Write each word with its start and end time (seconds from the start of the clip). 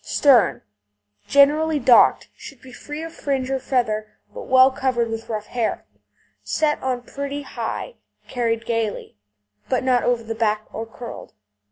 STERN 0.03 0.63
Generally 1.27 1.77
docked; 1.81 2.29
should 2.35 2.59
be 2.59 2.73
free 2.73 3.03
of 3.03 3.13
fringe 3.13 3.51
or 3.51 3.59
feather, 3.59 4.13
but 4.33 4.47
well 4.47 4.71
covered 4.71 5.11
with 5.11 5.29
rough 5.29 5.45
hair, 5.45 5.85
set 6.43 6.81
on 6.81 7.03
pretty 7.03 7.43
high, 7.43 7.93
carried 8.27 8.65
gaily, 8.65 9.15
but 9.69 9.83
not 9.83 10.01
over 10.03 10.23
the 10.23 10.33
back 10.33 10.65
or 10.73 10.87
curled. 10.87 11.33